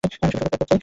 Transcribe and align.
আমি 0.03 0.11
শুধু 0.13 0.27
শূকরটার 0.33 0.59
খোঁজ 0.59 0.67
চাই। 0.69 0.77